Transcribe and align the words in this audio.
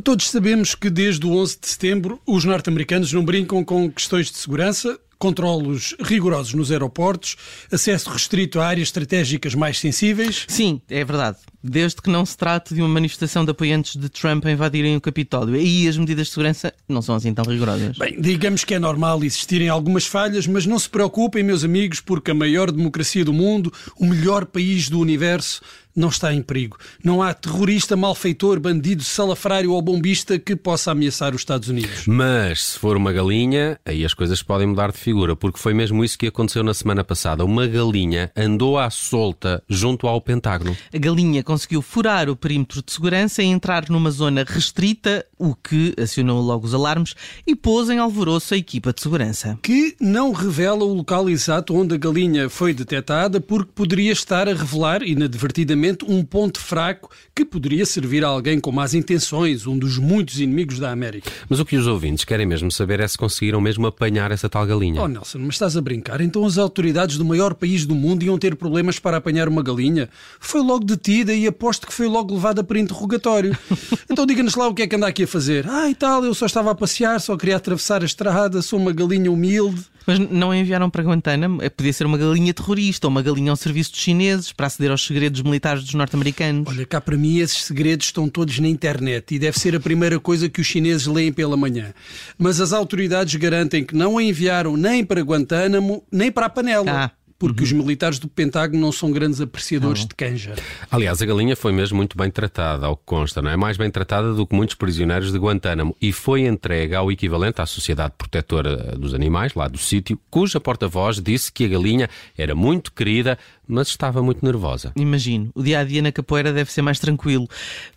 Todos 0.00 0.30
sabemos 0.30 0.74
que 0.74 0.90
desde 0.90 1.26
o 1.26 1.32
11 1.32 1.58
de 1.60 1.68
setembro 1.68 2.20
os 2.26 2.44
norte-americanos 2.44 3.12
não 3.12 3.24
brincam 3.24 3.64
com 3.64 3.90
questões 3.90 4.30
de 4.30 4.36
segurança, 4.36 4.98
controlos 5.22 5.94
rigorosos 6.00 6.52
nos 6.52 6.72
aeroportos, 6.72 7.36
acesso 7.70 8.10
restrito 8.10 8.58
a 8.58 8.66
áreas 8.66 8.88
estratégicas 8.88 9.54
mais 9.54 9.78
sensíveis. 9.78 10.44
Sim, 10.48 10.82
é 10.90 11.04
verdade. 11.04 11.38
Desde 11.62 12.02
que 12.02 12.10
não 12.10 12.26
se 12.26 12.36
trate 12.36 12.74
de 12.74 12.82
uma 12.82 12.88
manifestação 12.88 13.44
de 13.44 13.52
apoiantes 13.52 13.94
de 13.94 14.08
Trump 14.08 14.44
a 14.44 14.50
invadirem 14.50 14.96
o 14.96 15.00
Capitólio. 15.00 15.54
Aí 15.54 15.86
as 15.86 15.96
medidas 15.96 16.26
de 16.26 16.32
segurança 16.32 16.74
não 16.88 17.00
são 17.00 17.14
assim 17.14 17.32
tão 17.32 17.44
rigorosas. 17.44 17.96
Bem, 17.98 18.20
digamos 18.20 18.64
que 18.64 18.74
é 18.74 18.80
normal 18.80 19.22
existirem 19.22 19.68
algumas 19.68 20.06
falhas, 20.06 20.44
mas 20.48 20.66
não 20.66 20.76
se 20.76 20.90
preocupem, 20.90 21.44
meus 21.44 21.62
amigos, 21.62 22.00
porque 22.00 22.32
a 22.32 22.34
maior 22.34 22.72
democracia 22.72 23.24
do 23.24 23.32
mundo, 23.32 23.72
o 23.96 24.04
melhor 24.04 24.44
país 24.44 24.88
do 24.88 24.98
universo, 24.98 25.62
não 25.94 26.08
está 26.08 26.32
em 26.32 26.42
perigo. 26.42 26.78
Não 27.04 27.22
há 27.22 27.34
terrorista, 27.34 27.96
malfeitor, 27.96 28.58
bandido, 28.58 29.04
salafrário 29.04 29.72
ou 29.72 29.82
bombista 29.82 30.38
que 30.38 30.56
possa 30.56 30.90
ameaçar 30.90 31.34
os 31.34 31.42
Estados 31.42 31.68
Unidos. 31.68 32.06
Mas 32.06 32.64
se 32.64 32.78
for 32.78 32.96
uma 32.96 33.12
galinha, 33.12 33.78
aí 33.84 34.04
as 34.04 34.14
coisas 34.14 34.42
podem 34.42 34.66
mudar 34.66 34.90
de 34.90 34.98
figura, 34.98 35.11
porque 35.36 35.58
foi 35.58 35.74
mesmo 35.74 36.04
isso 36.04 36.18
que 36.18 36.26
aconteceu 36.26 36.62
na 36.62 36.72
semana 36.72 37.04
passada. 37.04 37.44
Uma 37.44 37.66
galinha 37.66 38.30
andou 38.36 38.78
à 38.78 38.88
solta 38.90 39.62
junto 39.68 40.06
ao 40.06 40.20
Pentágono. 40.20 40.76
A 40.92 40.98
galinha 40.98 41.42
conseguiu 41.42 41.82
furar 41.82 42.30
o 42.30 42.36
perímetro 42.36 42.82
de 42.82 42.92
segurança 42.92 43.42
e 43.42 43.46
entrar 43.46 43.88
numa 43.88 44.10
zona 44.10 44.44
restrita, 44.46 45.24
o 45.38 45.54
que 45.54 45.94
acionou 46.00 46.40
logo 46.40 46.66
os 46.66 46.74
alarmes 46.74 47.14
e 47.46 47.54
pôs 47.54 47.90
em 47.90 47.98
alvoroço 47.98 48.54
a 48.54 48.56
equipa 48.56 48.92
de 48.92 49.02
segurança. 49.02 49.58
Que 49.62 49.94
não 50.00 50.32
revela 50.32 50.84
o 50.84 50.94
local 50.94 51.28
exato 51.28 51.74
onde 51.74 51.94
a 51.94 51.98
galinha 51.98 52.48
foi 52.48 52.72
detectada, 52.72 53.40
porque 53.40 53.72
poderia 53.74 54.12
estar 54.12 54.48
a 54.48 54.54
revelar 54.54 55.02
inadvertidamente 55.02 56.04
um 56.08 56.24
ponto 56.24 56.58
fraco 56.58 57.10
que 57.34 57.44
poderia 57.44 57.84
servir 57.84 58.24
a 58.24 58.28
alguém 58.28 58.58
com 58.58 58.72
más 58.72 58.94
intenções, 58.94 59.66
um 59.66 59.78
dos 59.78 59.98
muitos 59.98 60.40
inimigos 60.40 60.78
da 60.78 60.90
América. 60.90 61.30
Mas 61.48 61.60
o 61.60 61.64
que 61.64 61.76
os 61.76 61.86
ouvintes 61.86 62.24
querem 62.24 62.46
mesmo 62.46 62.70
saber 62.70 63.00
é 63.00 63.08
se 63.08 63.18
conseguiram 63.18 63.60
mesmo 63.60 63.86
apanhar 63.86 64.30
essa 64.30 64.48
tal 64.48 64.66
galinha. 64.66 65.01
Oh 65.02 65.08
Nelson, 65.08 65.40
mas 65.40 65.56
estás 65.56 65.76
a 65.76 65.80
brincar? 65.80 66.20
Então 66.20 66.46
as 66.46 66.56
autoridades 66.56 67.18
do 67.18 67.24
maior 67.24 67.54
país 67.54 67.84
do 67.84 67.92
mundo 67.92 68.22
iam 68.22 68.38
ter 68.38 68.54
problemas 68.54 69.00
para 69.00 69.16
apanhar 69.16 69.48
uma 69.48 69.60
galinha? 69.60 70.08
Foi 70.38 70.62
logo 70.62 70.84
detida 70.84 71.34
e 71.34 71.44
aposto 71.44 71.88
que 71.88 71.92
foi 71.92 72.06
logo 72.06 72.32
levada 72.32 72.62
para 72.62 72.78
interrogatório. 72.78 73.58
então 74.08 74.24
diga-nos 74.24 74.54
lá 74.54 74.68
o 74.68 74.72
que 74.72 74.82
é 74.82 74.86
que 74.86 74.94
anda 74.94 75.08
aqui 75.08 75.24
a 75.24 75.26
fazer. 75.26 75.68
Ah, 75.68 75.90
e 75.90 75.94
tal, 75.96 76.24
eu 76.24 76.32
só 76.34 76.46
estava 76.46 76.70
a 76.70 76.74
passear, 76.76 77.20
só 77.20 77.36
queria 77.36 77.56
atravessar 77.56 78.02
a 78.02 78.06
estrada, 78.06 78.62
sou 78.62 78.78
uma 78.78 78.92
galinha 78.92 79.32
humilde. 79.32 79.84
Mas 80.06 80.18
não 80.18 80.50
a 80.50 80.56
enviaram 80.56 80.90
para 80.90 81.02
Guantánamo? 81.02 81.62
É, 81.62 81.68
podia 81.68 81.92
ser 81.92 82.06
uma 82.06 82.18
galinha 82.18 82.52
terrorista 82.52 83.06
ou 83.06 83.10
uma 83.10 83.22
galinha 83.22 83.50
ao 83.50 83.56
serviço 83.56 83.92
dos 83.92 84.00
chineses 84.00 84.52
para 84.52 84.66
aceder 84.66 84.90
aos 84.90 85.04
segredos 85.04 85.42
militares 85.42 85.84
dos 85.84 85.94
norte-americanos. 85.94 86.66
Olha, 86.68 86.84
cá 86.86 87.00
para 87.00 87.16
mim 87.16 87.38
esses 87.38 87.64
segredos 87.64 88.06
estão 88.06 88.28
todos 88.28 88.58
na 88.58 88.68
internet 88.68 89.34
e 89.34 89.38
deve 89.38 89.58
ser 89.58 89.74
a 89.76 89.80
primeira 89.80 90.18
coisa 90.18 90.48
que 90.48 90.60
os 90.60 90.66
chineses 90.66 91.06
leem 91.06 91.32
pela 91.32 91.56
manhã. 91.56 91.92
Mas 92.38 92.60
as 92.60 92.72
autoridades 92.72 93.34
garantem 93.36 93.84
que 93.84 93.94
não 93.94 94.18
a 94.18 94.22
enviaram 94.22 94.76
nem 94.76 95.04
para 95.04 95.20
Guantánamo, 95.20 96.04
nem 96.10 96.30
para 96.30 96.46
a 96.46 96.50
panela. 96.50 96.90
Ah 96.90 97.21
porque 97.42 97.62
uhum. 97.62 97.64
os 97.64 97.72
militares 97.72 98.18
do 98.20 98.28
Pentágono 98.28 98.80
não 98.80 98.92
são 98.92 99.10
grandes 99.10 99.40
apreciadores 99.40 100.02
uhum. 100.02 100.08
de 100.08 100.14
canja. 100.14 100.54
Aliás, 100.88 101.20
a 101.20 101.26
galinha 101.26 101.56
foi 101.56 101.72
mesmo 101.72 101.96
muito 101.96 102.16
bem 102.16 102.30
tratada, 102.30 102.86
ao 102.86 102.96
que 102.96 103.02
consta, 103.04 103.42
não 103.42 103.50
é? 103.50 103.56
Mais 103.56 103.76
bem 103.76 103.90
tratada 103.90 104.32
do 104.32 104.46
que 104.46 104.54
muitos 104.54 104.76
prisioneiros 104.76 105.32
de 105.32 105.38
Guantánamo 105.38 105.96
e 106.00 106.12
foi 106.12 106.42
entregue 106.42 106.94
ao 106.94 107.10
equivalente 107.10 107.60
à 107.60 107.66
Sociedade 107.66 108.14
Protetora 108.16 108.96
dos 108.96 109.12
Animais, 109.12 109.54
lá 109.54 109.66
do 109.66 109.76
sítio, 109.76 110.16
cuja 110.30 110.60
porta-voz 110.60 111.20
disse 111.20 111.50
que 111.50 111.64
a 111.64 111.68
galinha 111.68 112.08
era 112.38 112.54
muito 112.54 112.92
querida, 112.92 113.36
mas 113.66 113.88
estava 113.88 114.22
muito 114.22 114.44
nervosa. 114.44 114.92
Imagino. 114.94 115.50
O 115.52 115.64
dia 115.64 115.80
a 115.80 115.84
dia 115.84 116.00
na 116.00 116.12
capoeira 116.12 116.52
deve 116.52 116.70
ser 116.70 116.82
mais 116.82 117.00
tranquilo. 117.00 117.48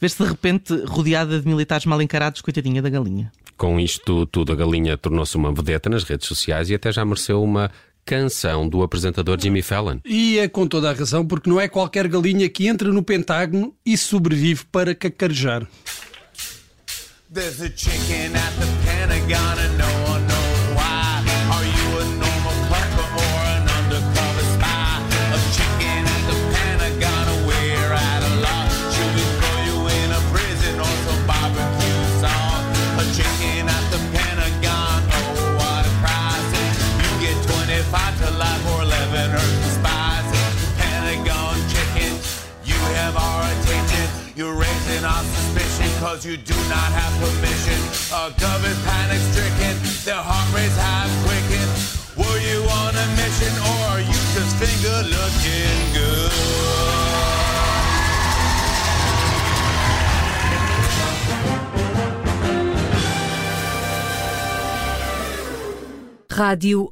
Vê-se 0.02 0.24
de 0.24 0.28
repente 0.28 0.74
rodeada 0.88 1.40
de 1.40 1.48
militares 1.48 1.86
mal 1.86 2.02
encarados, 2.02 2.42
coitadinha 2.42 2.82
da 2.82 2.90
galinha. 2.90 3.32
Com 3.56 3.80
isto 3.80 4.26
tudo, 4.26 4.52
a 4.52 4.56
galinha 4.56 4.98
tornou-se 4.98 5.38
uma 5.38 5.54
vedeta 5.54 5.88
nas 5.88 6.04
redes 6.04 6.28
sociais 6.28 6.72
e 6.72 6.74
até 6.74 6.92
já 6.92 7.06
mereceu 7.06 7.44
uma 7.44 7.70
canção 8.06 8.70
do 8.70 8.84
apresentador 8.84 9.38
Jimmy 9.42 9.62
Fallon. 9.62 9.98
E 10.06 10.38
é 10.38 10.48
com 10.48 10.68
toda 10.68 10.90
a 10.90 10.94
razão, 10.94 11.26
porque 11.26 11.50
não 11.50 11.60
é 11.60 11.68
qualquer 11.68 12.08
galinha 12.08 12.48
que 12.48 12.68
entra 12.68 12.90
no 12.90 13.02
Pentágono 13.02 13.76
e 13.86 13.98
sobrevive 13.98 14.66
para 14.72 14.94
cacarejar. 14.94 15.68
There's 17.34 17.60
a 17.60 17.70
chicken 17.76 18.36
at 18.36 18.54
the 18.60 18.68
Pentagon 18.86 19.60
and 19.60 19.78
no 19.78 20.05
cause 46.16 46.26
you 46.26 46.38
do 46.38 46.54
not 46.70 46.90
have 46.96 47.14
permission. 47.20 47.80
Government 48.40 48.80
panic 48.86 49.20
stricken, 49.32 49.76
their 50.06 50.22
heart 50.22 50.48
rates 50.56 50.78
have 50.78 51.12
quickened. 51.26 51.72
Were 52.16 52.40
you 52.40 52.60
on 52.82 52.94
a 52.96 53.08
mission 53.20 53.54
or 53.70 53.80
are 53.92 54.00
you 54.00 54.20
just 54.36 54.56
finger 54.62 54.98
looking 55.16 55.80
good? 55.94 56.56
Rádio 66.30 66.92